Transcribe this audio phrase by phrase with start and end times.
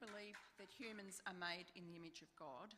[0.00, 2.72] believe that humans are made in the image of God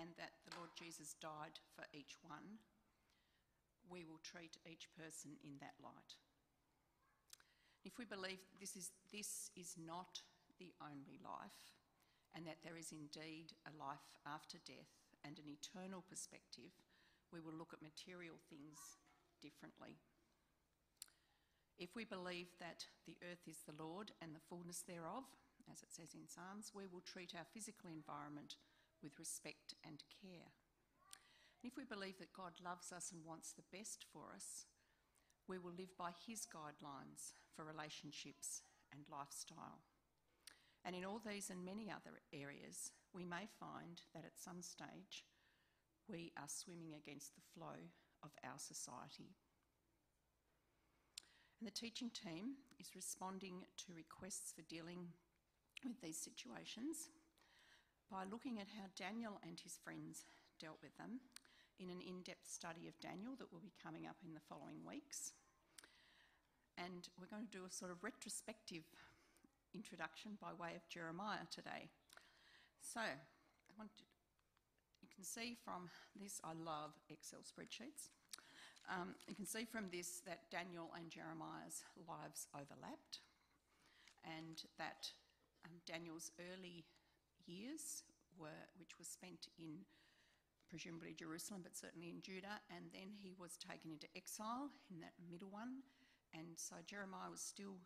[0.00, 2.56] and that the Lord Jesus died for each one,
[3.92, 6.16] we will treat each person in that light.
[7.84, 10.24] If we believe this is, this is not
[10.56, 11.76] the only life,
[12.32, 14.96] and that there is indeed a life after death
[15.26, 16.72] and an eternal perspective,
[17.32, 18.96] we will look at material things
[19.42, 20.00] differently.
[21.78, 25.24] If we believe that the earth is the Lord and the fullness thereof,
[25.70, 28.56] as it says in Psalms, we will treat our physical environment
[29.02, 30.54] with respect and care.
[31.62, 34.66] And if we believe that God loves us and wants the best for us,
[35.46, 39.82] we will live by His guidelines for relationships and lifestyle.
[40.84, 45.24] And in all these and many other areas, we may find that at some stage
[46.08, 47.78] we are swimming against the flow
[48.22, 49.34] of our society.
[51.60, 55.14] And the teaching team is responding to requests for dealing
[55.84, 57.10] with these situations
[58.10, 60.26] by looking at how Daniel and his friends
[60.60, 61.20] dealt with them
[61.80, 64.84] in an in depth study of Daniel that will be coming up in the following
[64.86, 65.32] weeks.
[66.78, 68.84] And we're going to do a sort of retrospective
[69.74, 71.88] introduction by way of Jeremiah today.
[72.80, 74.04] So, I want to,
[75.00, 75.88] you can see from
[76.18, 78.12] this, I love Excel spreadsheets.
[78.90, 83.20] Um, you can see from this that Daniel and Jeremiah's lives overlapped,
[84.24, 85.12] and that
[85.64, 86.84] um, Daniel's early
[87.46, 88.04] years
[88.38, 89.84] were, which was spent in
[90.68, 95.12] presumably Jerusalem, but certainly in Judah, and then he was taken into exile in that
[95.30, 95.84] middle one,
[96.32, 97.76] and so Jeremiah was still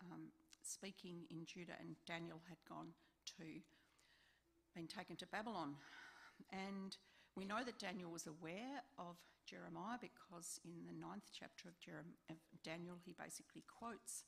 [0.00, 0.28] um,
[0.62, 2.92] speaking in Judah, and Daniel had gone
[3.38, 3.44] to,
[4.74, 5.76] been taken to Babylon.
[6.52, 6.96] And
[7.36, 12.16] we know that Daniel was aware of Jeremiah because in the ninth chapter of, Jerem-
[12.28, 14.24] of Daniel, he basically quotes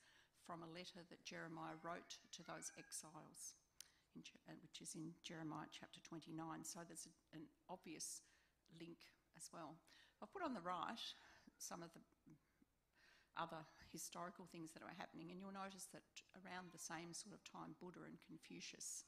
[0.46, 3.58] from a letter that Jeremiah wrote to those exiles,
[4.14, 6.38] uh, which is in Jeremiah chapter 29.
[6.62, 8.22] So there's an obvious
[8.78, 9.02] link
[9.34, 9.74] as well.
[10.22, 11.02] I've put on the right
[11.58, 12.06] some of the
[13.36, 16.06] other historical things that are happening, and you'll notice that
[16.40, 19.04] around the same sort of time, Buddha and Confucius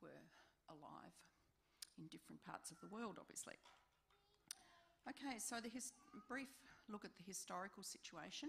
[0.00, 0.24] were
[0.72, 1.12] alive
[2.00, 3.58] in different parts of the world, obviously.
[5.04, 5.72] Okay, so the
[6.28, 6.52] brief
[6.88, 8.48] look at the historical situation.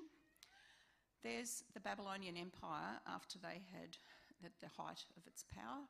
[1.23, 3.97] There's the Babylonian Empire after they had
[4.43, 5.83] at the height of its power,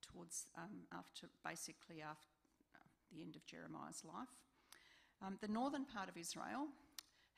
[0.00, 2.28] towards um, after basically after
[3.12, 4.32] the end of Jeremiah's life.
[5.20, 6.68] Um, the northern part of Israel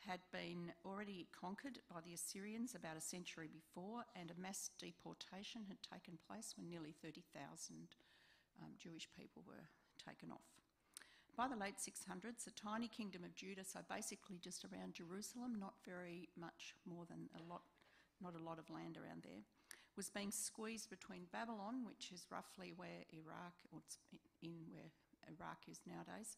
[0.06, 5.64] had been already conquered by the Assyrians about a century before, and a mass deportation
[5.66, 7.34] had taken place when nearly 30,000
[8.62, 9.66] um, Jewish people were
[9.98, 10.53] taken off.
[11.36, 15.74] By the late 600s, the tiny kingdom of Judah, so basically just around Jerusalem, not
[15.84, 17.62] very much more than a lot,
[18.22, 19.42] not a lot of land around there,
[19.96, 23.80] was being squeezed between Babylon, which is roughly where Iraq, or
[24.42, 24.90] in where
[25.26, 26.36] Iraq is nowadays,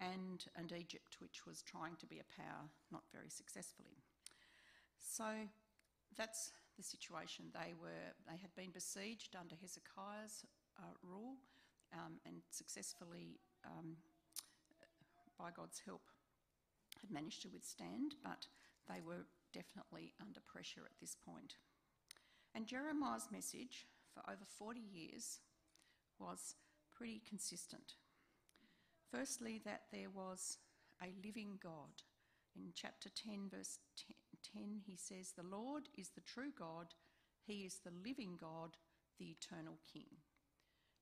[0.00, 4.00] and, and Egypt, which was trying to be a power, not very successfully.
[4.98, 5.28] So
[6.16, 7.52] that's the situation.
[7.52, 10.46] They were they had been besieged under Hezekiah's
[10.78, 11.36] uh, rule
[11.92, 13.96] um, and successfully, um,
[15.40, 16.02] by God's help,
[17.00, 18.46] had managed to withstand, but
[18.88, 21.54] they were definitely under pressure at this point.
[22.54, 25.38] And Jeremiah's message for over 40 years
[26.18, 26.56] was
[26.94, 27.94] pretty consistent.
[29.10, 30.58] Firstly, that there was
[31.02, 32.02] a living God.
[32.56, 33.78] In chapter 10, verse
[34.52, 36.94] 10, he says, The Lord is the true God,
[37.46, 38.76] He is the living God,
[39.18, 40.08] the eternal King.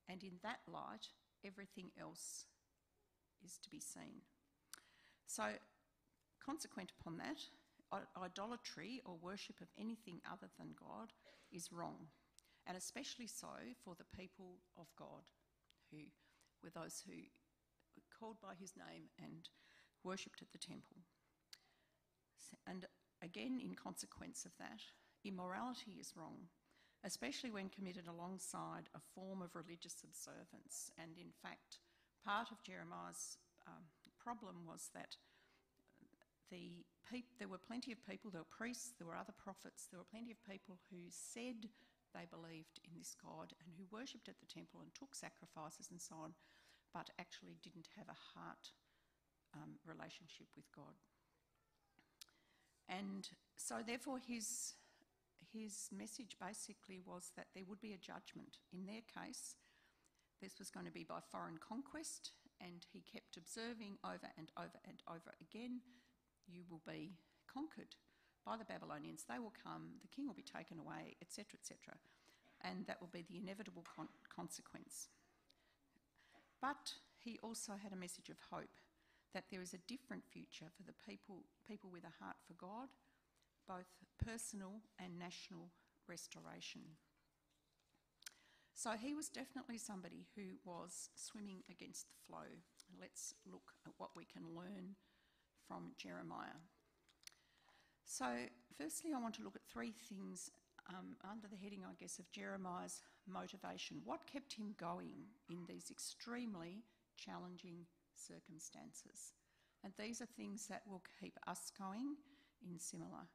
[0.08, 1.08] And in that light,
[1.44, 2.44] everything else
[3.44, 4.22] is to be seen.
[5.26, 5.44] So,
[6.44, 7.40] consequent upon that,
[8.16, 11.12] idolatry or worship of anything other than God
[11.52, 12.08] is wrong,
[12.66, 13.48] and especially so
[13.84, 15.24] for the people of God,
[15.90, 15.98] who
[16.62, 17.16] were those who
[17.96, 19.48] were called by his name and
[20.04, 20.98] worshipped at the temple.
[22.66, 22.86] And
[23.22, 24.80] again, in consequence of that,
[25.24, 26.48] immorality is wrong,
[27.04, 30.90] especially when committed alongside a form of religious observance.
[30.98, 31.78] And in fact,
[32.24, 33.84] part of Jeremiah's um,
[34.18, 35.16] problem was that
[36.50, 36.84] the
[37.40, 40.28] there were plenty of people, there were priests, there were other prophets, there were plenty
[40.28, 41.72] of people who said
[42.12, 46.00] they believed in this God and who worshipped at the temple and took sacrifices and
[46.00, 46.36] so on,
[46.92, 48.76] but actually didn't have a heart
[49.56, 51.00] um, relationship with God.
[52.88, 54.76] And so, therefore, his,
[55.52, 58.60] his message basically was that there would be a judgment.
[58.72, 59.56] In their case,
[60.40, 64.78] this was going to be by foreign conquest, and he kept observing over and over
[64.86, 65.80] and over again
[66.46, 67.12] you will be
[67.52, 67.94] conquered
[68.44, 69.24] by the Babylonians.
[69.28, 71.94] They will come, the king will be taken away, etc., etc.
[72.62, 75.08] and that will be the inevitable con- consequence.
[76.60, 78.80] But he also had a message of hope
[79.34, 82.88] that there is a different future for the people, people with a heart for God,
[83.68, 83.86] both
[84.24, 85.68] personal and national
[86.08, 86.80] restoration.
[88.78, 92.46] So he was definitely somebody who was swimming against the flow.
[93.00, 94.94] Let's look at what we can learn
[95.66, 96.62] from Jeremiah.
[98.04, 98.24] So,
[98.80, 100.52] firstly, I want to look at three things
[100.90, 104.00] um, under the heading, I guess, of Jeremiah's motivation.
[104.04, 106.84] What kept him going in these extremely
[107.16, 107.84] challenging
[108.14, 109.34] circumstances?
[109.82, 112.14] And these are things that will keep us going
[112.64, 113.26] in similar,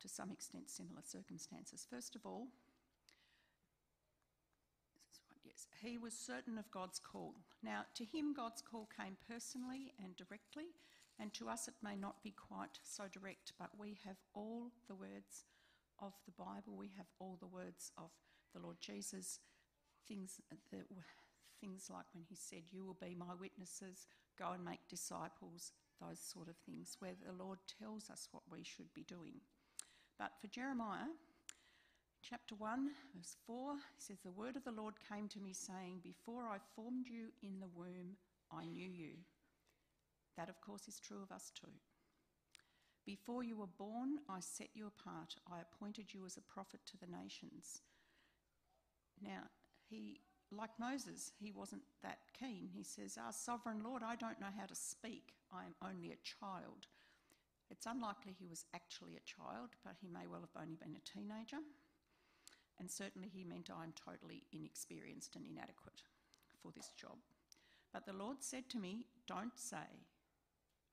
[0.00, 1.86] to some extent, similar circumstances.
[1.88, 2.48] First of all,
[5.82, 7.34] he was certain of God's call.
[7.62, 10.74] Now, to him, God's call came personally and directly,
[11.18, 14.94] and to us, it may not be quite so direct, but we have all the
[14.94, 15.44] words
[16.00, 18.10] of the Bible, we have all the words of
[18.54, 19.40] the Lord Jesus,
[20.06, 20.58] things that
[21.60, 24.06] things like when he said, You will be my witnesses,
[24.38, 28.62] go and make disciples, those sort of things, where the Lord tells us what we
[28.62, 29.40] should be doing.
[30.18, 31.08] But for Jeremiah,
[32.28, 36.00] chapter 1, verse 4, he says, The word of the Lord came to me, saying,
[36.02, 38.16] Before I formed you in the womb,
[38.50, 39.14] I knew you.
[40.36, 41.70] That, of course, is true of us too.
[43.06, 45.36] Before you were born, I set you apart.
[45.50, 47.80] I appointed you as a prophet to the nations.
[49.22, 49.44] Now,
[49.88, 50.20] he,
[50.50, 52.68] like Moses, he wasn't that keen.
[52.74, 55.34] He says, Our sovereign Lord, I don't know how to speak.
[55.52, 56.88] I am only a child.
[57.70, 61.18] It's unlikely he was actually a child, but he may well have only been a
[61.18, 61.62] teenager.
[62.78, 66.02] And certainly he meant I'm totally inexperienced and inadequate
[66.62, 67.16] for this job.
[67.92, 70.04] But the Lord said to me, Don't say,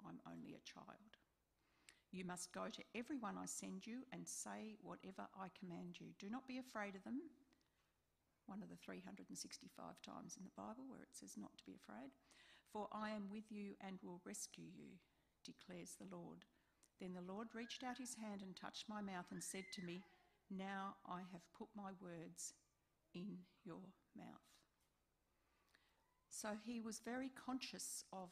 [0.08, 1.20] I'm only a child.
[2.12, 6.14] You must go to everyone I send you and say whatever I command you.
[6.20, 7.20] Do not be afraid of them.
[8.46, 9.34] One of the 365
[10.06, 12.12] times in the Bible where it says not to be afraid.
[12.72, 15.02] For I am with you and will rescue you,
[15.44, 16.46] declares the Lord.
[17.02, 20.04] Then the Lord reached out his hand and touched my mouth and said to me,
[20.50, 22.54] Now I have put my words
[23.14, 23.82] in your
[24.16, 24.54] mouth.
[26.30, 28.30] So he was very conscious of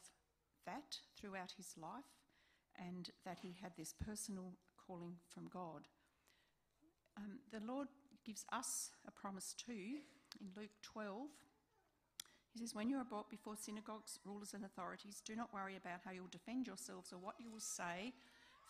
[0.66, 2.04] that throughout his life
[2.78, 4.52] and that he had this personal
[4.86, 5.88] calling from God.
[7.16, 7.88] Um, the Lord
[8.24, 10.00] gives us a promise too
[10.40, 11.28] in Luke 12.
[12.52, 16.00] He says, When you are brought before synagogues, rulers, and authorities, do not worry about
[16.04, 18.12] how you'll defend yourselves or what you will say,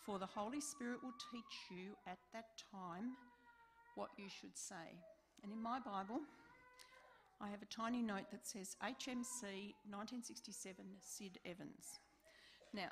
[0.05, 3.11] for the Holy Spirit will teach you at that time
[3.95, 4.97] what you should say.
[5.43, 6.21] And in my Bible,
[7.41, 11.99] I have a tiny note that says HMC 1967 Sid Evans.
[12.73, 12.89] Now,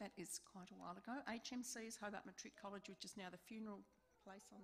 [0.00, 1.18] that is quite a while ago.
[1.26, 3.80] HMC is Hobart Matric College, which is now the funeral
[4.24, 4.62] place on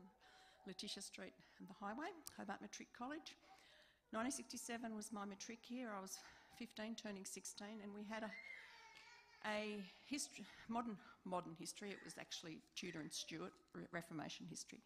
[0.66, 3.34] Letitia Street and the highway, Hobart Matric College.
[4.14, 5.90] 1967 was my matric year.
[5.90, 6.16] I was
[6.58, 8.30] 15, turning 16, and we had a,
[9.50, 11.90] a history, modern, modern history.
[11.90, 13.52] It was actually Tudor and Stuart
[13.90, 14.78] Reformation history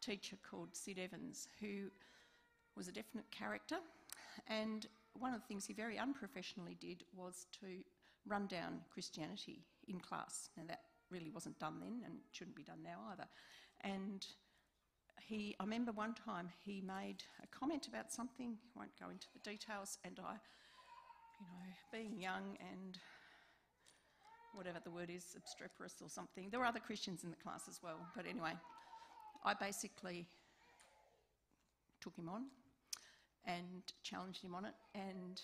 [0.00, 1.90] teacher called Sid Evans, who
[2.76, 3.76] was a definite character.
[4.46, 4.86] And
[5.18, 7.66] one of the things he very unprofessionally did was to
[8.26, 10.50] run down Christianity in class.
[10.56, 10.80] Now, that
[11.10, 13.26] really wasn't done then and shouldn't be done now either.
[13.82, 14.24] And
[15.20, 19.50] he, I remember one time he made a comment about something, won't go into the
[19.50, 20.34] details, and I,
[21.40, 22.98] you know, being young and
[24.54, 26.48] whatever the word is, obstreperous or something.
[26.50, 28.52] There were other Christians in the class as well, but anyway,
[29.44, 30.26] I basically
[32.00, 32.44] took him on
[33.46, 35.40] and challenged him on it, and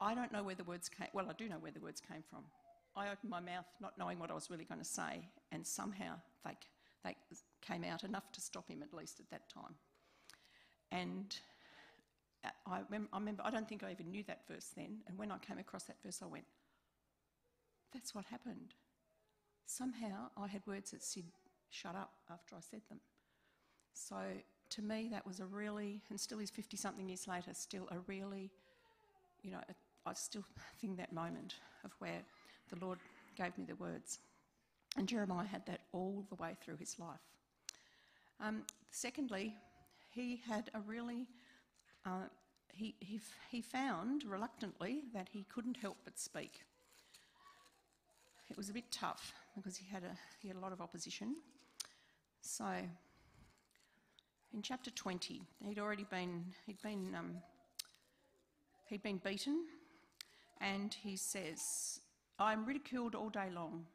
[0.00, 1.08] I don't know where the words came.
[1.12, 2.44] Well, I do know where the words came from.
[2.96, 6.14] I opened my mouth not knowing what I was really going to say, and somehow
[6.44, 6.56] they,
[7.04, 7.16] they
[7.60, 9.74] came out enough to stop him, at least at that time.
[10.90, 11.36] And
[12.44, 12.80] I, I
[13.14, 15.84] remember, I don't think I even knew that verse then, and when I came across
[15.84, 16.44] that verse, I went,
[17.92, 18.74] That's what happened.
[19.66, 21.24] Somehow I had words that said,
[21.72, 23.00] Shut up, after I said them.
[23.94, 24.16] So
[24.70, 27.98] to me, that was a really, and still is 50 something years later, still a
[28.06, 28.50] really,
[29.42, 29.60] you know,
[30.04, 30.44] I still
[30.80, 32.20] think that moment of where
[32.68, 32.98] the Lord
[33.36, 34.18] gave me the words.
[34.98, 37.20] And Jeremiah had that all the way through his life.
[38.38, 39.54] Um, secondly,
[40.10, 41.26] he had a really,
[42.04, 42.28] uh,
[42.74, 43.18] he, he,
[43.50, 46.60] he found reluctantly that he couldn't help but speak.
[48.50, 51.36] It was a bit tough because he had a, he had a lot of opposition.
[52.44, 52.66] So,
[54.52, 57.36] in chapter 20, he'd already been, he'd been, um,
[58.86, 59.64] he'd been beaten,
[60.60, 62.00] and he says,
[62.40, 63.86] I'm ridiculed all day long.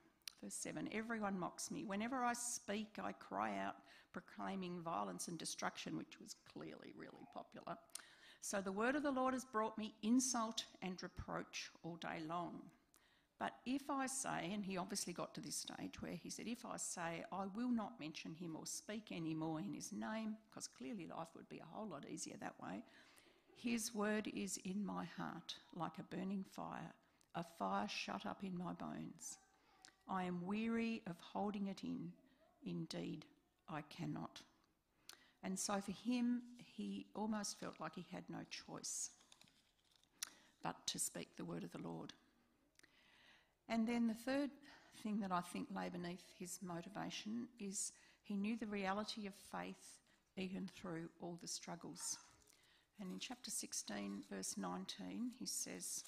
[0.42, 1.84] Verse 7 Everyone mocks me.
[1.84, 3.76] Whenever I speak, I cry out,
[4.14, 7.78] proclaiming violence and destruction, which was clearly really popular.
[8.40, 12.62] So the word of the Lord has brought me insult and reproach all day long.
[13.40, 16.66] But if I say, and he obviously got to this stage where he said, if
[16.66, 20.68] I say, I will not mention him or speak any more in his name, because
[20.68, 22.84] clearly life would be a whole lot easier that way,
[23.56, 26.94] his word is in my heart like a burning fire,
[27.36, 29.38] a fire shut up in my bones.
[30.10, 32.12] I am weary of holding it in.
[32.66, 33.26] Indeed,
[33.70, 34.42] I cannot.
[35.44, 39.12] And so for him, he almost felt like he had no choice
[40.64, 42.14] but to speak the word of the Lord.
[43.70, 44.50] And then the third
[45.04, 47.92] thing that I think lay beneath his motivation is
[48.24, 50.00] he knew the reality of faith
[50.38, 52.18] even through all the struggles.
[53.00, 56.04] And in chapter 16, verse 19, he says,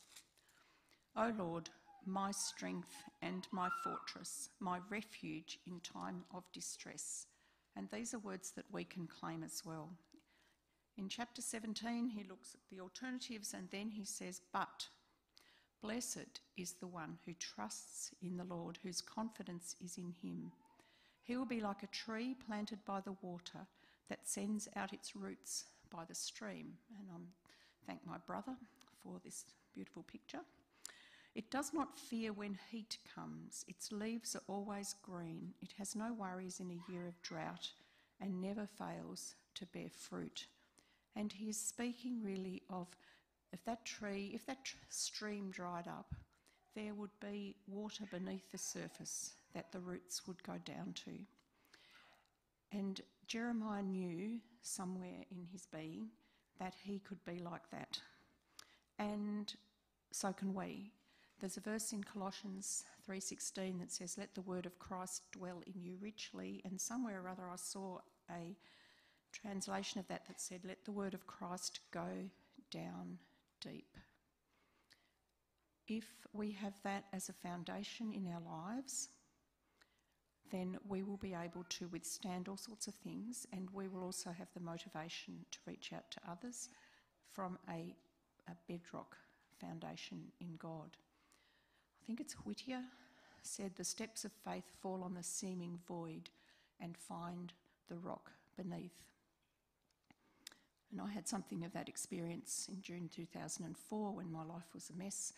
[1.16, 1.70] O Lord,
[2.06, 7.28] my strength and my fortress, my refuge in time of distress.
[7.76, 9.90] And these are words that we can claim as well.
[10.98, 14.88] In chapter 17, he looks at the alternatives and then he says, But
[15.82, 20.52] blessed is the one who trusts in the Lord, whose confidence is in him.
[21.24, 23.68] He will be like a tree planted by the water
[24.10, 26.74] that sends out its roots by the stream.
[26.98, 27.18] And I
[27.86, 28.56] thank my brother
[29.04, 30.42] for this beautiful picture.
[31.36, 33.64] It does not fear when heat comes.
[33.68, 35.54] Its leaves are always green.
[35.62, 37.70] It has no worries in a year of drought
[38.20, 40.48] and never fails to bear fruit.
[41.16, 42.88] And he is speaking really of
[43.52, 46.14] if that tree, if that tr- stream dried up,
[46.76, 51.12] there would be water beneath the surface that the roots would go down to.
[52.72, 56.10] And Jeremiah knew somewhere in his being
[56.60, 58.00] that he could be like that.
[59.00, 59.54] And
[60.12, 60.92] so can we.
[61.40, 65.82] There's a verse in Colossians 3:16 that says let the word of Christ dwell in
[65.82, 68.58] you richly and somewhere or other I saw a
[69.32, 72.30] translation of that that said let the word of Christ go
[72.72, 73.20] down
[73.62, 73.98] deep.
[75.88, 79.10] If we have that as a foundation in our lives,
[80.52, 84.32] then we will be able to withstand all sorts of things and we will also
[84.32, 86.70] have the motivation to reach out to others
[87.32, 87.96] from a,
[88.48, 89.16] a bedrock
[89.60, 90.98] foundation in God
[92.02, 92.84] I think it's Whittier,
[93.44, 96.30] said the steps of faith fall on the seeming void
[96.82, 97.54] and find
[97.88, 99.04] the rock beneath.
[100.92, 104.98] And I had something of that experience in June 2004 when my life was a
[104.98, 105.34] mess.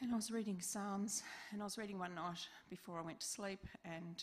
[0.00, 1.22] And I was reading Psalms,
[1.52, 3.60] and I was reading one night before I went to sleep.
[3.84, 4.22] And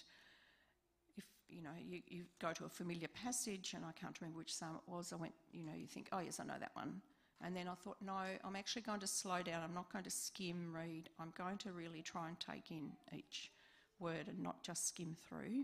[1.17, 4.53] if you know, you, you go to a familiar passage, and I can't remember which
[4.53, 7.01] psalm it was, I went, you know, you think, oh, yes, I know that one.
[7.43, 9.63] And then I thought, no, I'm actually going to slow down.
[9.63, 11.09] I'm not going to skim read.
[11.19, 13.51] I'm going to really try and take in each
[13.99, 15.63] word and not just skim through.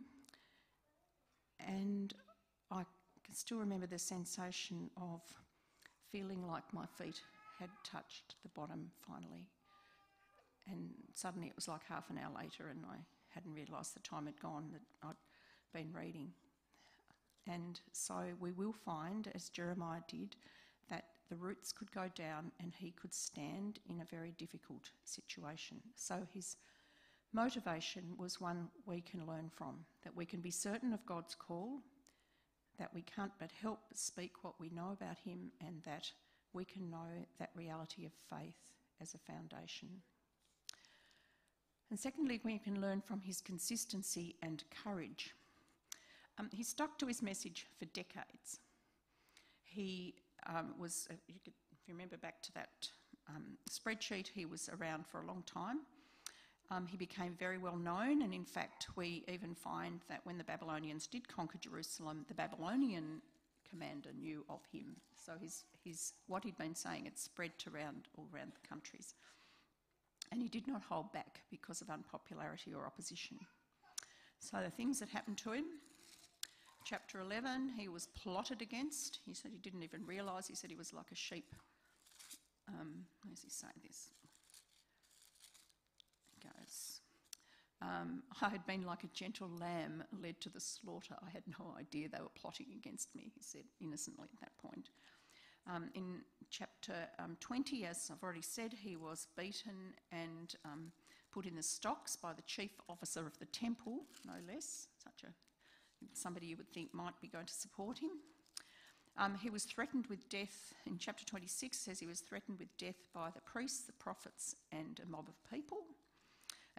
[1.59, 2.13] And
[2.71, 2.83] I
[3.27, 5.21] can still remember the sensation of
[6.11, 7.21] feeling like my feet
[7.59, 9.45] had touched the bottom finally.
[10.69, 12.97] And suddenly it was like half an hour later, and I
[13.29, 15.15] hadn't realised the time had gone that I'd
[15.73, 16.31] been reading.
[17.47, 20.35] And so we will find, as Jeremiah did,
[20.89, 25.77] that the roots could go down and he could stand in a very difficult situation.
[25.95, 26.57] So his
[27.33, 31.79] motivation was one we can learn from that we can be certain of God's call,
[32.79, 36.11] that we can't but help but speak what we know about him, and that
[36.53, 39.89] we can know that reality of faith as a foundation.
[41.89, 45.33] And secondly, we can learn from his consistency and courage.
[46.37, 48.59] Um, he stuck to his message for decades.
[49.63, 50.15] He
[50.45, 52.89] um, was, uh, you could, if you remember back to that
[53.29, 55.79] um, spreadsheet, he was around for a long time.
[56.69, 60.43] Um, he became very well known, and in fact, we even find that when the
[60.43, 63.21] Babylonians did conquer Jerusalem, the Babylonian
[63.69, 64.97] commander knew of him.
[65.15, 67.69] So his, his, what he'd been saying had spread to
[68.17, 69.13] all around the countries.
[70.31, 73.37] And he did not hold back because of unpopularity or opposition.
[74.39, 75.65] So the things that happened to him
[76.87, 79.19] chapter 11, he was plotted against.
[79.25, 80.47] He said he didn't even realise.
[80.47, 81.53] He said he was like a sheep.
[82.69, 84.09] Um, where does he say this?
[86.33, 87.01] He goes,
[87.81, 91.15] um, I had been like a gentle lamb led to the slaughter.
[91.25, 94.89] I had no idea they were plotting against me, he said innocently at that point.
[95.69, 100.91] Um, in chapter um, 20, as I've already said, he was beaten and um,
[101.31, 105.33] put in the stocks by the chief officer of the temple, no less, such a
[106.13, 108.11] somebody you would think might be going to support him.
[109.17, 113.07] Um, he was threatened with death in chapter 26, says he was threatened with death
[113.13, 115.79] by the priests, the prophets, and a mob of people.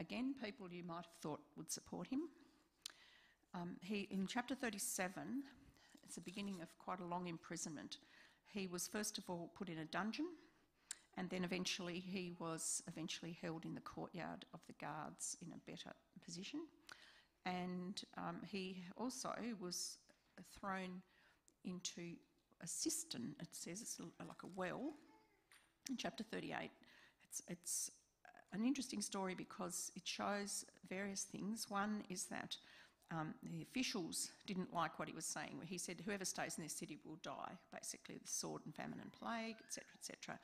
[0.08, 2.20] Again, people you might have thought would support him.
[3.54, 5.42] Um, he, in chapter 37,
[6.02, 7.98] it's the beginning of quite a long imprisonment.
[8.46, 10.24] He was first of all put in a dungeon,
[11.18, 15.70] and then eventually he was eventually held in the courtyard of the guards in a
[15.70, 15.92] better
[16.24, 16.60] position.
[17.44, 19.98] And um, he also was
[20.58, 21.02] thrown
[21.66, 22.14] into
[22.62, 24.94] a cistern, it says it's like a well,
[25.90, 26.70] in chapter 38.
[27.24, 27.90] It's, it's
[28.52, 31.66] an interesting story because it shows various things.
[31.68, 32.56] One is that
[33.10, 35.60] um, the officials didn't like what he was saying.
[35.66, 39.12] He said, "Whoever stays in this city will die, basically with sword and famine and
[39.12, 40.38] plague, etc., etc."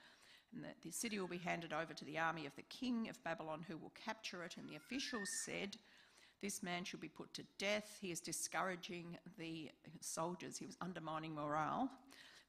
[0.54, 3.22] And that the city will be handed over to the army of the king of
[3.24, 4.56] Babylon, who will capture it.
[4.56, 5.76] And the officials said,
[6.40, 7.98] "This man should be put to death.
[8.00, 9.70] He is discouraging the
[10.00, 10.56] soldiers.
[10.56, 11.90] He was undermining morale,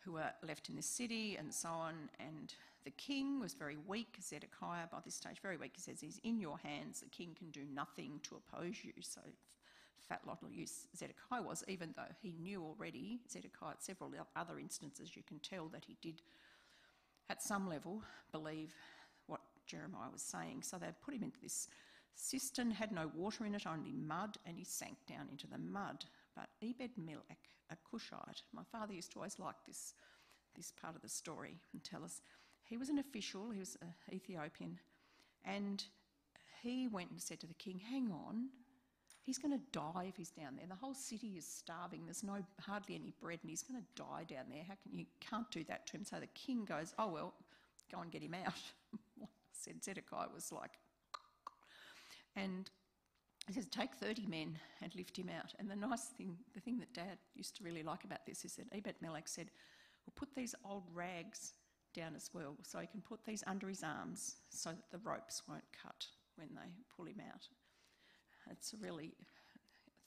[0.05, 4.17] who were left in the city, and so on." And the king was very weak.
[4.21, 5.75] Zedekiah, by this stage, very weak.
[5.75, 7.01] He says, "He's in your hands.
[7.01, 9.21] The king can do nothing to oppose you." So
[10.07, 14.59] fat lot of use Zedekiah was, even though he knew already, Zedekiah at several other
[14.59, 16.21] instances, you can tell that he did,
[17.27, 18.75] at some level, believe
[19.25, 20.61] what Jeremiah was saying.
[20.61, 21.67] So they put him into this
[22.13, 26.05] cistern, had no water in it, only mud, and he sank down into the mud.
[26.35, 29.93] But Ebed Melech, a Cushite, my father used to always like this,
[30.55, 32.21] this part of the story and tell us,
[32.63, 34.79] he was an official, he was an Ethiopian,
[35.43, 35.83] and
[36.61, 38.49] he went and said to the king, Hang on,
[39.25, 40.67] He's going to die if he's down there.
[40.69, 42.05] The whole city is starving.
[42.05, 44.63] There's no hardly any bread, and he's going to die down there.
[44.67, 46.05] How can you can't do that to him?
[46.05, 47.33] So the king goes, "Oh well,
[47.91, 48.53] go and get him out."
[49.51, 50.77] said Zedekiah was like,
[52.35, 52.69] and
[53.47, 56.79] he says, "Take thirty men and lift him out." And the nice thing, the thing
[56.79, 59.51] that Dad used to really like about this is that Ebed Melech said,
[60.05, 61.53] "We'll put these old rags
[61.93, 65.43] down as well, so he can put these under his arms, so that the ropes
[65.47, 67.47] won't cut when they pull him out."
[68.51, 69.13] It's a really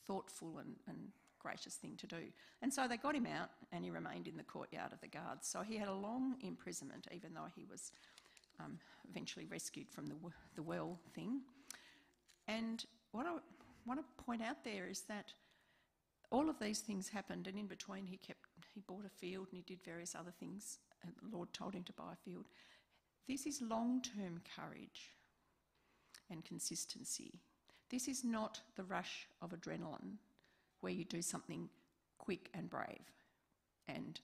[0.07, 2.23] thoughtful and, and gracious thing to do.
[2.63, 5.49] And so they got him out and he remained in the courtyard of the guards.
[5.49, 7.93] So he had a long imprisonment, even though he was
[8.61, 10.15] um, eventually rescued from the,
[10.57, 11.41] the well thing.
[12.47, 12.85] And
[13.19, 13.33] what I
[13.85, 15.33] want to point out there is that
[16.31, 19.57] all of these things happened, and in between, he kept he bought a field and
[19.57, 20.79] he did various other things.
[21.03, 22.47] And the Lord told him to buy a field.
[23.27, 25.15] This is long term courage
[26.31, 27.41] and consistency.
[27.91, 30.19] This is not the rush of adrenaline
[30.81, 31.69] where you do something
[32.19, 33.11] quick and brave
[33.89, 34.21] and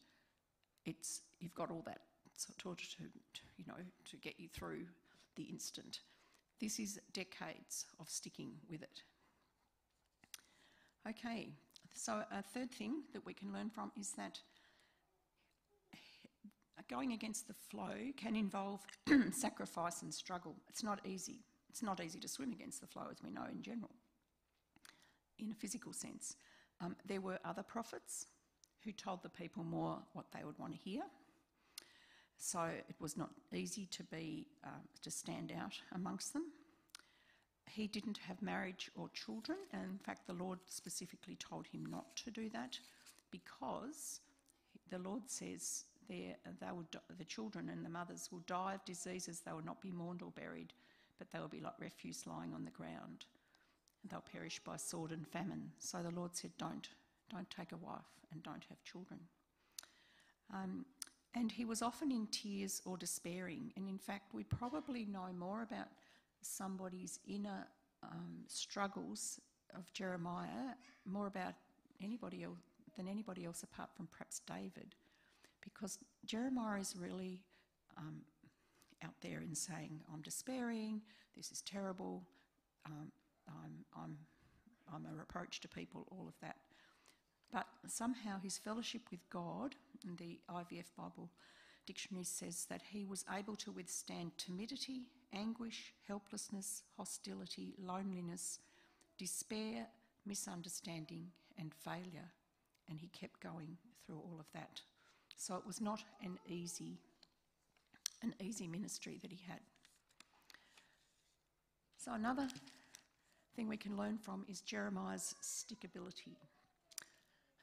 [0.85, 2.01] it's you've got all that
[2.37, 3.75] sort of to, to, you know
[4.11, 4.85] to get you through
[5.37, 6.01] the instant.
[6.61, 9.03] This is decades of sticking with it.
[11.09, 11.51] Okay,
[11.93, 14.41] so a third thing that we can learn from is that
[16.89, 18.81] going against the flow can involve
[19.33, 20.57] sacrifice and struggle.
[20.69, 21.41] It's not easy.
[21.71, 23.91] It's not easy to swim against the flow, as we know in general,
[25.39, 26.37] in a physical sense.
[26.81, 28.27] Um, there were other prophets
[28.85, 31.03] who told the people more what they would want to hear.
[32.39, 36.45] So it was not easy to be um, to stand out amongst them.
[37.71, 42.15] He didn't have marriage or children, and in fact, the Lord specifically told him not
[42.17, 42.79] to do that
[43.31, 44.21] because
[44.91, 46.37] the Lord says they
[46.71, 46.87] will,
[47.19, 50.31] the children and the mothers will die of diseases, they will not be mourned or
[50.31, 50.73] buried
[51.19, 53.27] but they will be like refuse lying on the ground.
[54.03, 55.71] And they'll perish by sword and famine.
[55.79, 56.89] So the Lord said, Don't,
[57.31, 59.21] don't take a wife and don't have children.
[60.53, 60.85] Um,
[61.35, 63.73] and he was often in tears or despairing.
[63.77, 65.89] And in fact, we probably know more about
[66.43, 67.67] somebody's inner
[68.03, 69.41] um, struggles
[69.77, 71.55] of Jeremiah, more about
[72.03, 72.59] anybody else
[72.97, 74.95] than anybody else apart from perhaps David,
[75.61, 77.41] because Jeremiah is really
[77.97, 78.21] um,
[79.03, 81.01] out there in saying, I'm despairing,
[81.37, 82.23] this is terrible,
[82.87, 83.11] um,
[83.49, 84.17] I'm, I'm,
[84.95, 86.57] I'm a reproach to people, all of that.
[87.55, 91.31] But somehow his fellowship with God, and the IVF Bible
[91.87, 98.59] dictionary says that he was able to withstand timidity, anguish, helplessness, hostility, loneliness,
[99.19, 99.87] despair,
[100.27, 102.33] misunderstanding, and failure.
[102.91, 104.81] And he kept going through all of that.
[105.37, 106.99] So it was not an easy
[108.23, 109.61] an easy ministry that he had.
[111.99, 112.49] So, another
[113.55, 116.37] thing we can learn from is Jeremiah's stickability.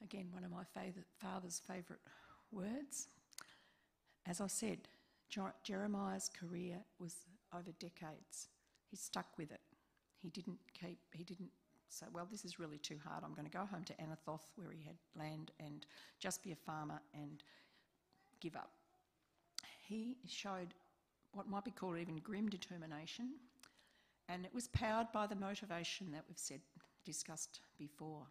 [0.04, 0.64] Again, one of my
[1.20, 2.02] father's favourite
[2.52, 3.08] words.
[4.26, 4.80] As I said,
[5.64, 7.16] Jeremiah's career was
[7.54, 8.50] over decades.
[8.90, 9.62] He stuck with it.
[10.22, 11.52] He didn't keep, he didn't
[11.90, 13.24] say, well, this is really too hard.
[13.24, 15.86] I'm going to go home to Anathoth where he had land and
[16.20, 17.44] just be a farmer and
[18.40, 18.72] give up
[19.92, 20.74] he showed
[21.34, 23.32] what might be called even grim determination,
[24.30, 26.62] and it was powered by the motivation that we've said
[27.06, 28.26] discussed before.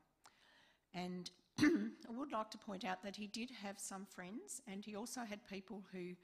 [0.94, 1.30] And
[2.08, 5.20] I would like to point out that he did have some friends, and he also
[5.22, 6.14] had people who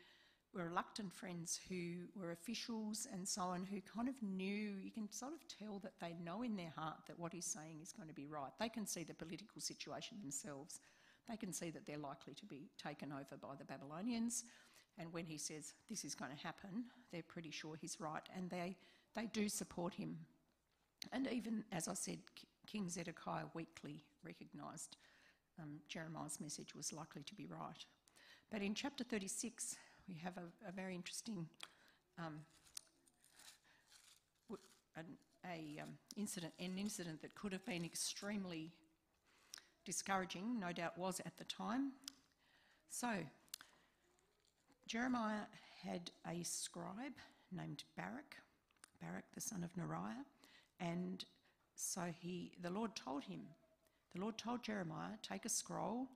[0.55, 5.11] were reluctant friends who were officials and so on, who kind of knew, you can
[5.13, 8.09] sort of tell that they know in their heart that what he's saying is going
[8.09, 8.51] to be right.
[8.59, 10.81] They can see the political situation themselves.
[11.29, 14.45] They can see that they're likely to be taken over by the Babylonians.
[14.99, 18.27] And when he says this is going to happen, they're pretty sure he's right.
[18.35, 18.77] And they,
[19.15, 20.17] they do support him.
[21.13, 22.19] And even, as I said,
[22.67, 24.97] King Zedekiah weakly recognised
[25.61, 27.85] um, Jeremiah's message was likely to be right.
[28.51, 29.77] But in chapter 36,
[30.09, 31.49] we have a, a very interesting
[32.19, 32.41] um,
[34.97, 35.05] an
[35.45, 38.73] a, um, incident, an incident that could have been extremely
[39.85, 41.93] discouraging, no doubt was at the time.
[42.91, 43.09] So,
[44.89, 45.45] Jeremiah
[45.85, 47.15] had a scribe
[47.53, 48.37] named Baruch,
[49.01, 50.25] Baruch the son of Neriah,
[50.81, 51.25] and
[51.75, 53.43] so he, the Lord told him,
[54.15, 56.09] the Lord told Jeremiah, take a scroll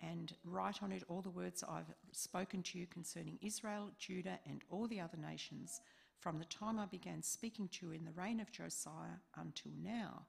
[0.00, 4.62] and write on it all the words I've spoken to you concerning Israel, Judah, and
[4.70, 5.80] all the other nations
[6.18, 10.22] from the time I began speaking to you in the reign of Josiah until now.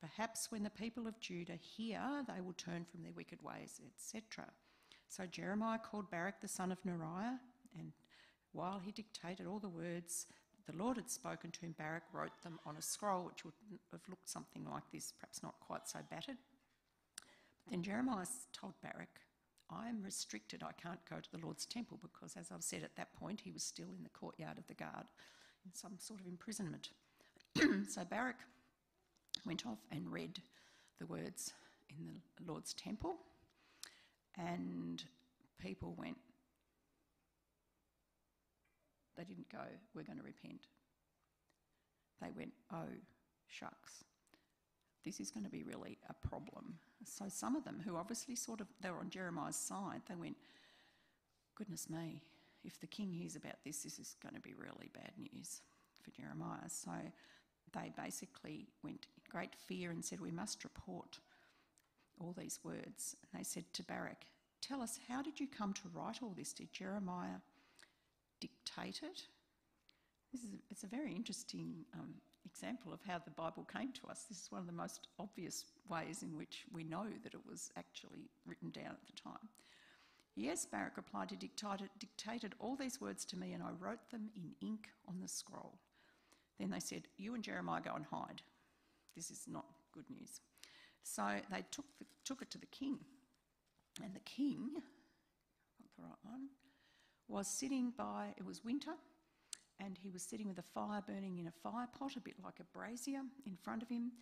[0.00, 4.46] Perhaps when the people of Judah hear, they will turn from their wicked ways, etc.
[5.08, 7.38] So Jeremiah called Baruch the son of Neriah,
[7.78, 7.92] and
[8.52, 10.26] while he dictated all the words
[10.70, 13.54] the Lord had spoken to him, Baruch wrote them on a scroll, which would
[13.92, 16.36] have looked something like this, perhaps not quite so battered.
[17.64, 19.20] But then Jeremiah told Baruch,
[19.70, 20.62] I am restricted.
[20.62, 23.52] I can't go to the Lord's temple because, as I've said at that point, he
[23.52, 25.06] was still in the courtyard of the guard
[25.64, 26.90] in some sort of imprisonment.
[27.88, 28.42] so Baruch
[29.46, 30.40] went off and read
[30.98, 31.52] the words
[31.88, 33.14] in the Lord's temple,
[34.36, 35.04] and
[35.60, 36.16] people went,
[39.20, 39.58] they didn't go,
[39.94, 40.66] we're going to repent.
[42.22, 42.88] They went, oh,
[43.48, 44.04] shucks,
[45.04, 46.74] this is going to be really a problem.
[47.04, 50.36] So some of them, who obviously sort of, they were on Jeremiah's side, they went,
[51.54, 52.22] goodness me,
[52.64, 55.60] if the king hears about this, this is going to be really bad news
[56.02, 56.68] for Jeremiah.
[56.68, 56.92] So
[57.72, 61.18] they basically went in great fear and said, we must report
[62.18, 63.16] all these words.
[63.22, 64.24] And they said to Baruch,
[64.60, 66.52] tell us, how did you come to write all this?
[66.52, 67.40] Did Jeremiah
[68.40, 69.22] dictate it?
[70.32, 74.26] This is, it's a very interesting um, example of how the Bible came to us.
[74.28, 77.70] This is one of the most obvious ways in which we know that it was
[77.76, 79.48] actually written down at the time.
[80.36, 84.30] Yes, Baruch replied, he dictated, dictated all these words to me, and I wrote them
[84.36, 85.78] in ink on the scroll.
[86.58, 88.42] Then they said, You and Jeremiah go and hide.
[89.16, 90.40] This is not good news.
[91.02, 92.98] So they took, the, took it to the king.
[94.02, 96.48] And the king, got the right one,
[97.30, 98.92] was sitting by, it was winter,
[99.78, 102.60] and he was sitting with a fire burning in a fire pot, a bit like
[102.60, 104.12] a brazier, in front of him.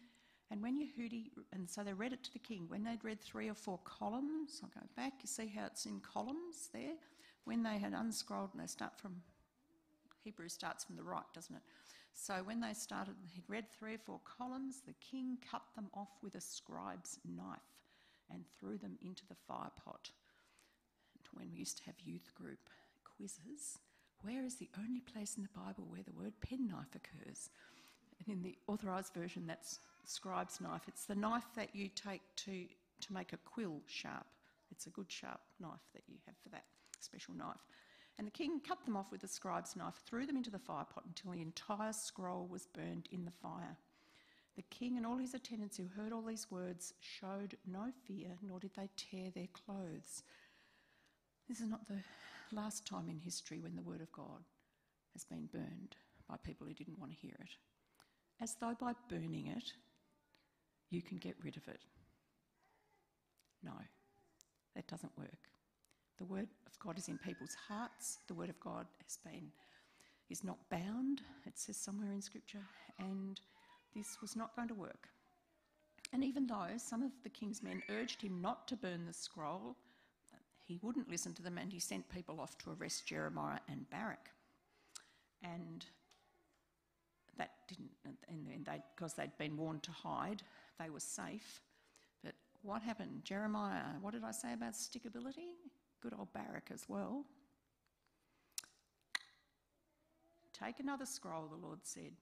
[0.51, 3.49] And when Yehudi, and so they read it to the king, when they'd read three
[3.49, 6.95] or four columns, I'll go back, you see how it's in columns there?
[7.45, 9.17] When they had unscrolled, and they start from,
[10.23, 11.63] Hebrew starts from the right, doesn't it?
[12.15, 16.11] So when they started, he'd read three or four columns, the king cut them off
[16.23, 17.59] with a scribe's knife
[18.31, 20.11] and threw them into the fire pot.
[21.17, 22.71] And when we used to have youth group
[23.19, 23.79] quizzes,
[24.23, 27.51] where is the only place in the Bible where the word penknife occurs?
[28.21, 30.83] And in the authorised version, that's scribe's knife.
[30.89, 32.65] It's the knife that you take to,
[33.01, 34.27] to make a quill sharp.
[34.71, 36.65] It's a good sharp knife that you have for that
[37.01, 37.65] special knife.
[38.19, 41.07] And the king cut them off with the scribe's knife, threw them into the firepot
[41.07, 43.77] until the entire scroll was burned in the fire.
[44.57, 48.59] The king and all his attendants who heard all these words showed no fear, nor
[48.59, 50.25] did they tear their clothes.
[51.49, 51.99] This is not the
[52.53, 54.45] last time in history when the Word of God
[55.13, 55.97] has been burned
[56.29, 57.51] by people who didn't want to hear it.
[58.41, 59.73] As though by burning it,
[60.91, 61.81] you can get rid of it.
[63.63, 63.73] No,
[64.77, 65.49] that doesn't work.
[66.19, 68.19] The Word of God is in people's hearts.
[68.29, 69.51] The Word of God has been
[70.31, 72.63] is not bound, it says somewhere in Scripture,
[72.99, 73.41] and
[73.95, 75.09] this was not going to work.
[76.13, 79.77] And even though some of the king's men urged him not to burn the scroll,
[80.69, 84.31] he wouldn't listen to them and he sent people off to arrest Jeremiah and Baruch.
[85.43, 85.85] And
[87.39, 87.91] that didn't,
[88.29, 90.43] and they, because they'd been warned to hide,
[90.79, 91.63] they were safe.
[92.23, 93.25] But what happened?
[93.25, 95.55] Jeremiah, what did I say about stickability?
[96.03, 97.25] Good old Baruch as well.
[100.53, 102.13] Take another scroll, the Lord said,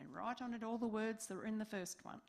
[0.00, 2.20] and write on it all the words that were in the first one.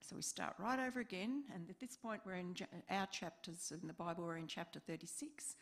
[0.00, 2.54] So we start right over again, and at this point, we're in
[2.90, 5.56] our chapters in the Bible, we're in chapter 36.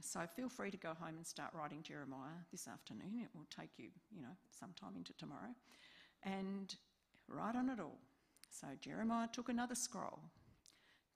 [0.00, 3.20] So feel free to go home and start writing Jeremiah this afternoon.
[3.20, 5.54] It will take you, you know, sometime into tomorrow.
[6.22, 6.74] And
[7.28, 7.98] write on it all.
[8.50, 10.20] So Jeremiah took another scroll,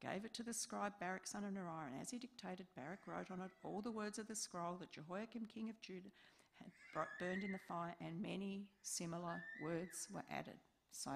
[0.01, 3.31] gave it to the scribe Baruch son of Neriah, and as he dictated, Baruch wrote
[3.31, 6.11] on it all the words of the scroll that Jehoiakim king of Judah
[6.59, 6.71] had
[7.19, 10.59] burned in the fire, and many similar words were added.
[10.91, 11.13] So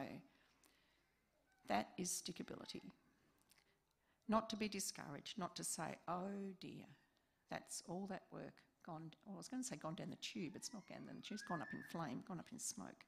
[1.68, 2.80] that is stickability.
[4.28, 6.86] Not to be discouraged, not to say, oh dear,
[7.50, 8.54] that's all that work
[8.86, 11.16] gone, well, I was going to say gone down the tube, it's not gone down
[11.16, 13.04] the tube, it's gone up in flame, gone up in smoke.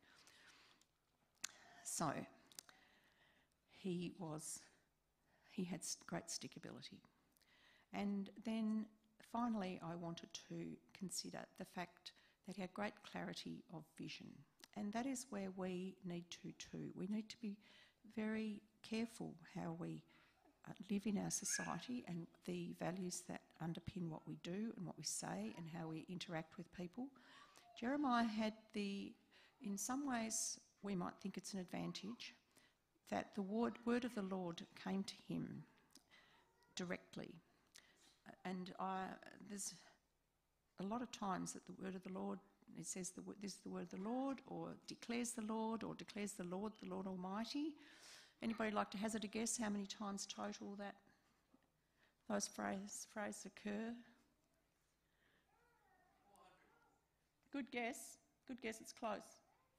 [1.84, 2.12] So,
[3.70, 4.60] he was,
[5.50, 7.00] he had great stickability.
[7.92, 8.86] And then
[9.32, 10.64] finally, I wanted to
[10.96, 12.12] consider the fact
[12.46, 14.28] that he had great clarity of vision.
[14.76, 16.90] And that is where we need to too.
[16.94, 17.56] We need to be
[18.16, 20.03] very careful how we
[20.68, 24.96] uh, live in our society and the values that underpin what we do and what
[24.96, 27.07] we say and how we interact with people.
[27.79, 29.12] Jeremiah had the,
[29.62, 32.35] in some ways, we might think it's an advantage,
[33.11, 35.64] that the word, word of the Lord came to him
[36.77, 37.35] directly.
[38.44, 39.05] And I,
[39.48, 39.75] there's
[40.81, 42.38] a lot of times that the word of the Lord,
[42.79, 45.94] it says the, this is the word of the Lord, or declares the Lord, or
[45.94, 47.72] declares the Lord, the Lord Almighty.
[48.42, 50.94] Anybody like to hazard a guess how many times total that
[52.28, 53.94] those phrases, phrases occur?
[57.52, 58.16] Good guess.
[58.48, 58.81] Good guess.
[58.81, 59.22] It's close.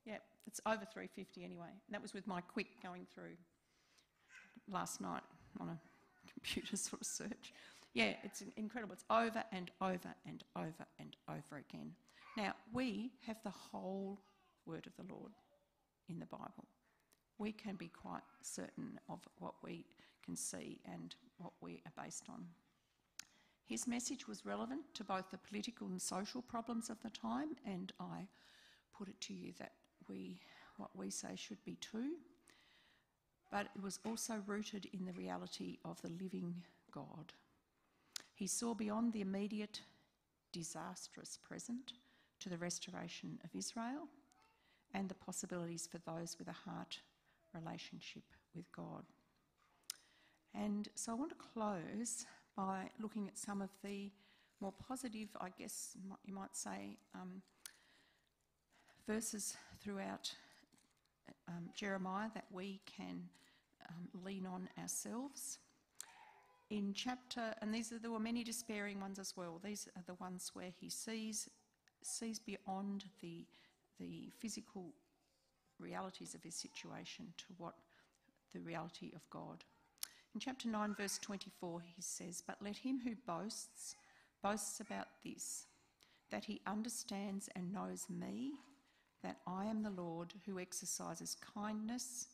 [0.06, 1.68] Yep, it's over 350 anyway.
[1.88, 3.36] And that was with my quick going through
[4.70, 5.24] last night
[5.60, 5.80] on a
[6.32, 7.54] computer sort of search.
[7.94, 8.94] Yeah, it's incredible.
[8.94, 11.92] It's over and over and over and over again.
[12.38, 14.20] Now, we have the whole
[14.66, 15.32] word of the Lord
[16.10, 16.66] in the Bible
[17.44, 19.86] we can be quite certain of what we
[20.24, 22.46] can see and what we are based on.
[23.66, 27.92] His message was relevant to both the political and social problems of the time, and
[28.00, 28.28] I
[28.98, 29.74] put it to you that
[30.08, 30.40] we,
[30.78, 32.12] what we say should be too.
[33.52, 36.56] But it was also rooted in the reality of the living
[36.94, 37.34] God.
[38.36, 39.82] He saw beyond the immediate
[40.54, 41.92] disastrous present
[42.40, 44.08] to the restoration of Israel
[44.94, 47.00] and the possibilities for those with a heart
[47.54, 48.24] relationship
[48.56, 49.04] with God.
[50.54, 54.12] And so I want to close by looking at some of the
[54.62, 57.42] more positive, I guess you might say, um,
[59.08, 60.32] verses throughout
[61.48, 63.28] um, Jeremiah that we can
[63.90, 65.60] um, lean on ourselves.
[66.70, 69.60] In chapter, and these are, there were many despairing ones as well.
[69.64, 71.50] These are the ones where he sees
[72.02, 73.46] sees beyond the
[74.00, 74.94] the physical
[75.84, 77.76] realities of his situation to what
[78.54, 79.64] the reality of God.
[80.34, 83.96] In chapter 9, verse 24, he says, But let him who boasts,
[84.42, 85.66] boasts about this,
[86.32, 88.54] that he understands and knows me,
[89.22, 92.28] that I am the Lord who exercises kindness,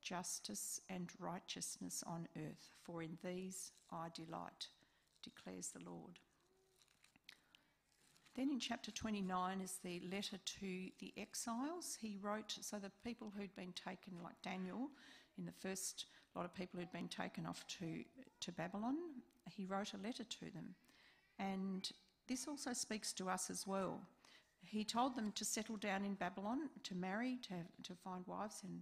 [0.00, 4.68] justice, and righteousness on earth, for in these I delight,
[5.22, 6.18] declares the Lord.
[8.34, 11.98] Then in chapter 29 is the letter to the exiles.
[12.00, 14.88] He wrote, so the people who'd been taken, like Daniel,
[15.38, 18.04] in the first lot of people who'd been taken off to,
[18.40, 18.96] to Babylon,
[19.54, 20.74] he wrote a letter to them.
[21.38, 21.90] And
[22.26, 24.00] this also speaks to us as well.
[24.64, 28.62] He told them to settle down in Babylon, to marry, to, have, to find wives
[28.64, 28.80] and,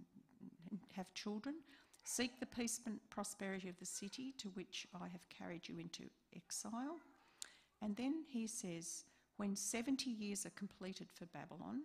[0.69, 1.55] and have children,
[2.03, 6.03] seek the peace and prosperity of the city to which I have carried you into
[6.35, 6.97] exile.
[7.81, 9.05] And then he says,
[9.41, 11.81] when 70 years are completed for Babylon,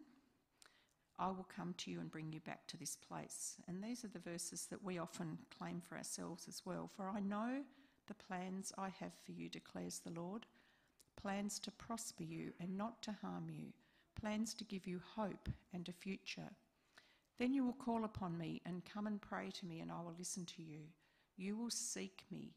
[1.19, 3.55] I will come to you and bring you back to this place.
[3.67, 6.87] And these are the verses that we often claim for ourselves as well.
[6.95, 7.63] For I know
[8.09, 10.45] the plans I have for you, declares the Lord
[11.19, 13.73] plans to prosper you and not to harm you,
[14.21, 16.51] plans to give you hope and a future.
[17.39, 20.15] Then you will call upon me and come and pray to me, and I will
[20.19, 20.81] listen to you.
[21.39, 22.53] You will seek me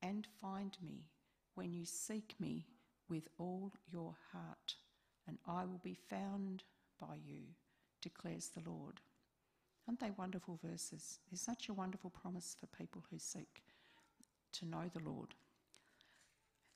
[0.00, 1.08] and find me
[1.56, 2.66] when you seek me
[3.08, 4.74] with all your heart,
[5.26, 6.64] and I will be found
[7.00, 7.42] by you,
[8.02, 9.00] declares the Lord.
[9.86, 11.18] Aren't they wonderful verses?
[11.30, 13.62] There's such a wonderful promise for people who seek
[14.52, 15.34] to know the Lord.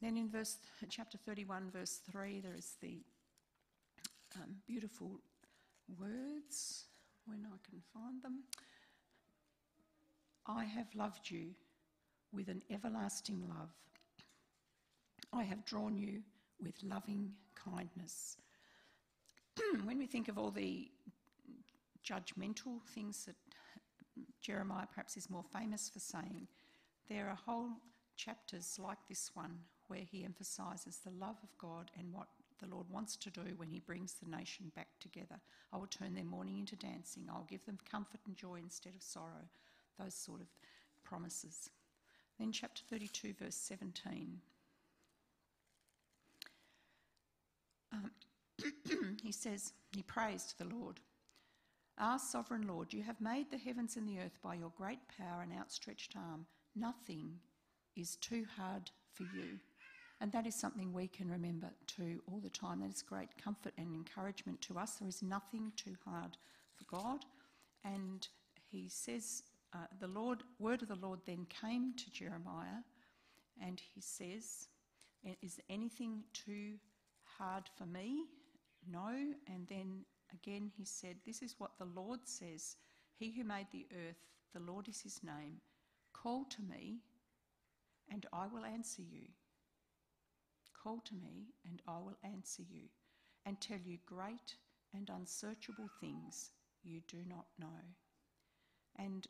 [0.00, 3.00] Then in verse chapter 31, verse 3, there is the
[4.36, 5.20] um, beautiful
[5.98, 6.84] words
[7.24, 8.44] when I can find them.
[10.46, 11.50] I have loved you
[12.32, 13.70] with an everlasting love.
[15.32, 16.22] I have drawn you
[16.62, 18.36] with loving kindness.
[19.84, 20.90] when we think of all the
[22.04, 23.36] judgmental things that
[24.40, 26.48] Jeremiah perhaps is more famous for saying,
[27.08, 27.70] there are whole
[28.16, 32.28] chapters like this one where he emphasises the love of God and what
[32.60, 35.36] the Lord wants to do when he brings the nation back together.
[35.72, 37.26] I will turn their mourning into dancing.
[37.30, 39.48] I'll give them comfort and joy instead of sorrow.
[39.98, 40.46] those sort of
[41.04, 41.70] promises.
[42.38, 44.40] Then, chapter 32, verse 17.
[47.92, 48.10] Um,
[49.22, 51.00] he says, he prays to the Lord.
[51.98, 55.42] Our sovereign Lord, you have made the heavens and the earth by your great power
[55.42, 56.46] and outstretched arm.
[56.76, 57.38] Nothing
[57.96, 59.58] is too hard for you.
[60.20, 62.80] And that is something we can remember too all the time.
[62.80, 64.94] That is great comfort and encouragement to us.
[64.94, 66.36] There is nothing too hard
[66.76, 67.24] for God.
[67.84, 68.26] And
[68.70, 69.42] he says,
[69.74, 72.82] uh, the Lord, word of the Lord then came to Jeremiah,
[73.62, 74.68] and he says,
[75.42, 76.74] Is anything too
[77.38, 78.24] hard for me?
[78.90, 79.08] No.
[79.46, 82.76] And then again he said, This is what the Lord says
[83.14, 84.22] He who made the earth,
[84.52, 85.60] the Lord is his name.
[86.12, 86.98] Call to me,
[88.10, 89.28] and I will answer you.
[90.82, 92.88] Call to me, and I will answer you,
[93.44, 94.56] and tell you great
[94.94, 96.50] and unsearchable things
[96.82, 97.80] you do not know.
[98.96, 99.26] And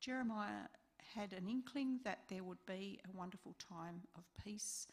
[0.00, 0.68] Jeremiah
[1.14, 4.86] had an inkling that there would be a wonderful time of peace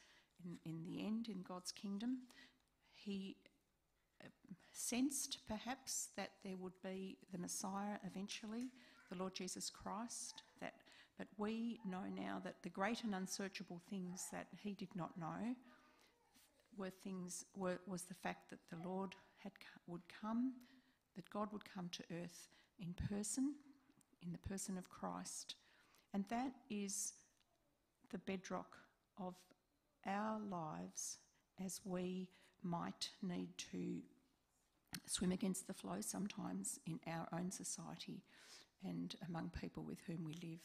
[0.45, 2.19] in, in the end in God's kingdom.
[2.93, 3.37] He
[4.23, 4.27] uh,
[4.71, 8.69] sensed perhaps that there would be the Messiah eventually,
[9.09, 10.73] the Lord Jesus Christ, that
[11.17, 15.55] but we know now that the great and unsearchable things that he did not know
[16.75, 19.51] were things were, was the fact that the Lord had
[19.85, 20.53] would come,
[21.15, 22.47] that God would come to earth
[22.79, 23.53] in person,
[24.23, 25.53] in the person of Christ,
[26.11, 27.13] and that is
[28.09, 28.77] the bedrock
[29.19, 29.35] of
[30.05, 31.17] our lives
[31.63, 32.29] as we
[32.63, 34.01] might need to
[35.05, 38.23] swim against the flow sometimes in our own society
[38.83, 40.59] and among people with whom we live.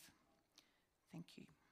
[1.12, 1.55] Thank you.